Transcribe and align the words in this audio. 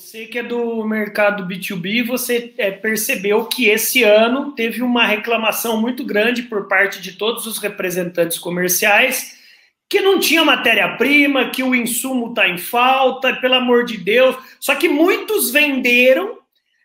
Você 0.00 0.24
que 0.24 0.38
é 0.38 0.42
do 0.42 0.82
mercado 0.82 1.46
B2B, 1.46 2.06
você 2.06 2.54
é, 2.56 2.70
percebeu 2.70 3.44
que 3.44 3.66
esse 3.66 4.02
ano 4.02 4.52
teve 4.52 4.80
uma 4.80 5.04
reclamação 5.04 5.78
muito 5.78 6.04
grande 6.04 6.44
por 6.44 6.66
parte 6.66 7.02
de 7.02 7.12
todos 7.12 7.46
os 7.46 7.58
representantes 7.58 8.38
comerciais 8.38 9.38
que 9.86 10.00
não 10.00 10.18
tinha 10.18 10.42
matéria-prima, 10.42 11.50
que 11.50 11.62
o 11.62 11.74
insumo 11.74 12.30
está 12.30 12.48
em 12.48 12.56
falta, 12.56 13.36
pelo 13.36 13.56
amor 13.56 13.84
de 13.84 13.98
Deus. 13.98 14.34
Só 14.58 14.74
que 14.74 14.88
muitos 14.88 15.50
venderam, 15.50 16.38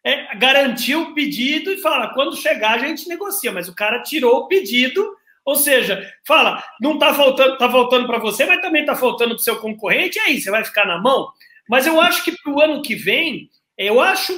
é, 0.04 0.36
garantiu 0.36 1.04
o 1.04 1.14
pedido 1.14 1.72
e 1.72 1.78
fala: 1.78 2.14
quando 2.14 2.36
chegar 2.36 2.74
a 2.74 2.80
gente 2.80 3.08
negocia, 3.08 3.52
mas 3.52 3.70
o 3.70 3.76
cara 3.76 4.04
tirou 4.04 4.40
o 4.40 4.48
pedido. 4.48 5.16
Ou 5.46 5.56
seja, 5.56 6.06
fala, 6.28 6.62
não 6.82 6.96
está 6.96 7.14
faltando, 7.14 7.54
está 7.54 7.72
faltando 7.72 8.08
para 8.08 8.20
você, 8.20 8.46
mas 8.46 8.62
também 8.62 8.82
está 8.82 8.96
faltando 8.96 9.36
para 9.36 9.40
o 9.40 9.44
seu 9.44 9.56
concorrente, 9.56 10.18
e 10.18 10.22
aí, 10.22 10.42
você 10.42 10.52
vai 10.52 10.66
ficar 10.66 10.86
na 10.86 11.00
mão? 11.00 11.30
Mas 11.70 11.88
eu 11.88 12.00
acho 12.00 12.24
que 12.24 12.32
para 12.32 12.54
o 12.54 12.62
ano 12.62 12.82
que 12.82 12.96
vem, 12.96 13.50
eu 13.78 14.00
acho, 14.00 14.34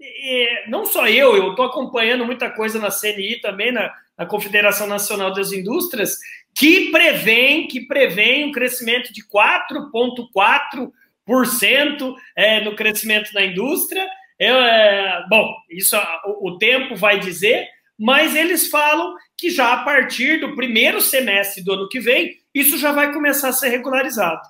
é, 0.00 0.68
não 0.68 0.84
só 0.84 1.08
eu, 1.08 1.36
eu 1.36 1.50
estou 1.50 1.66
acompanhando 1.66 2.24
muita 2.24 2.50
coisa 2.50 2.78
na 2.78 2.90
CNI 2.90 3.40
também, 3.40 3.72
na, 3.72 3.92
na 4.16 4.26
Confederação 4.26 4.86
Nacional 4.86 5.32
das 5.32 5.52
Indústrias, 5.52 6.16
que 6.54 6.90
prevém, 6.90 7.68
que 7.68 7.86
prevém 7.86 8.46
um 8.46 8.52
crescimento 8.52 9.12
de 9.12 9.22
4,4% 9.22 12.14
é, 12.34 12.60
no 12.62 12.74
crescimento 12.74 13.32
da 13.32 13.44
indústria. 13.44 14.08
É, 14.38 15.22
bom, 15.28 15.54
isso 15.70 15.96
o, 16.24 16.50
o 16.50 16.58
tempo 16.58 16.96
vai 16.96 17.18
dizer, 17.18 17.68
mas 17.98 18.34
eles 18.34 18.68
falam 18.68 19.14
que 19.36 19.50
já 19.50 19.74
a 19.74 19.84
partir 19.84 20.40
do 20.40 20.54
primeiro 20.54 21.00
semestre 21.00 21.62
do 21.62 21.72
ano 21.72 21.88
que 21.88 22.00
vem, 22.00 22.38
isso 22.54 22.78
já 22.78 22.92
vai 22.92 23.12
começar 23.12 23.48
a 23.48 23.52
ser 23.52 23.68
regularizado. 23.68 24.40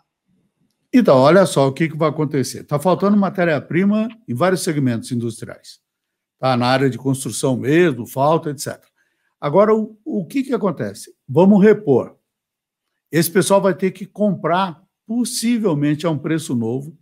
Então, 0.99 1.19
olha 1.19 1.45
só 1.45 1.69
o 1.69 1.73
que, 1.75 1.91
que 1.91 1.97
vai 1.97 2.09
acontecer. 2.09 2.63
Está 2.63 2.79
faltando 2.79 3.19
matéria-prima 3.19 4.09
em 4.27 4.33
vários 4.33 4.63
segmentos 4.63 5.13
industriais. 5.13 5.79
Tá? 6.39 6.57
Na 6.57 6.69
área 6.69 6.89
de 6.89 6.97
construção 6.97 7.55
mesmo, 7.55 8.07
falta, 8.07 8.49
etc. 8.49 8.83
Agora, 9.39 9.75
o, 9.75 9.99
o 10.03 10.25
que, 10.25 10.43
que 10.43 10.55
acontece? 10.55 11.15
Vamos 11.29 11.63
repor. 11.63 12.17
Esse 13.13 13.31
pessoal 13.31 13.61
vai 13.61 13.75
ter 13.75 13.91
que 13.91 14.07
comprar, 14.07 14.83
possivelmente, 15.07 16.07
a 16.07 16.11
um 16.11 16.17
preço 16.17 16.57
novo 16.57 16.97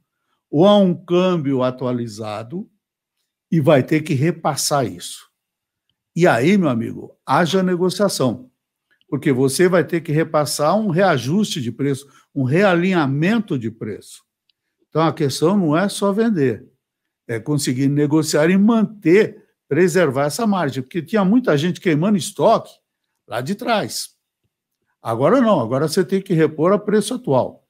ou 0.51 0.67
a 0.67 0.77
um 0.77 0.93
câmbio 0.93 1.63
atualizado 1.63 2.69
e 3.49 3.61
vai 3.61 3.81
ter 3.81 4.03
que 4.03 4.13
repassar 4.13 4.85
isso. 4.85 5.31
E 6.17 6.27
aí, 6.27 6.59
meu 6.59 6.69
amigo, 6.69 7.17
haja 7.25 7.63
negociação 7.63 8.51
porque 9.09 9.33
você 9.33 9.69
vai 9.69 9.85
ter 9.85 10.01
que 10.01 10.13
repassar 10.13 10.77
um 10.77 10.91
reajuste 10.91 11.61
de 11.61 11.71
preço, 11.71 12.07
um 12.35 12.45
realinhamento 12.45 13.59
de 13.59 13.71
preço. 13.71 14.23
Então 14.89 15.03
a 15.03 15.13
questão 15.13 15.57
não 15.57 15.77
é 15.77 15.89
só 15.89 16.13
vender, 16.13 16.67
é 17.27 17.39
conseguir 17.41 17.89
negociar 17.89 18.49
e 18.51 18.57
manter, 18.57 19.45
preservar 19.69 20.27
essa 20.27 20.47
margem, 20.47 20.83
porque 20.83 21.03
tinha 21.03 21.25
muita 21.25 21.57
gente 21.57 21.81
queimando 21.81 22.17
estoque 22.17 22.73
lá 23.27 23.41
de 23.41 23.55
trás. 23.55 24.11
Agora 25.03 25.41
não, 25.41 25.61
agora 25.61 25.87
você 25.87 26.05
tem 26.05 26.23
que 26.23 26.33
repor 26.33 26.73
a 26.73 26.79
preço 26.79 27.15
atual. 27.15 27.67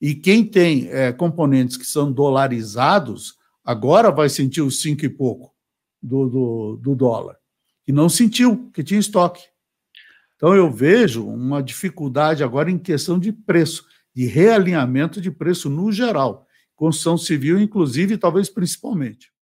E 0.00 0.14
quem 0.14 0.44
tem 0.44 0.88
é, 0.88 1.12
componentes 1.12 1.76
que 1.76 1.84
são 1.84 2.10
dolarizados, 2.10 3.36
agora 3.64 4.10
vai 4.10 4.28
sentir 4.28 4.62
os 4.62 4.80
cinco 4.80 5.04
e 5.04 5.08
pouco 5.08 5.52
do, 6.02 6.28
do, 6.28 6.76
do 6.76 6.94
dólar. 6.94 7.36
E 7.86 7.92
não 7.92 8.08
sentiu, 8.08 8.70
que 8.72 8.84
tinha 8.84 9.00
estoque. 9.00 9.42
Então, 10.38 10.54
eu 10.54 10.70
vejo 10.70 11.26
uma 11.26 11.60
dificuldade 11.60 12.44
agora 12.44 12.70
em 12.70 12.78
questão 12.78 13.18
de 13.18 13.32
preço, 13.32 13.84
de 14.14 14.24
realinhamento 14.24 15.20
de 15.20 15.32
preço 15.32 15.68
no 15.68 15.90
geral, 15.90 16.46
construção 16.76 17.18
civil, 17.18 17.60
inclusive, 17.60 18.16
talvez 18.16 18.48
principalmente. 18.48 19.32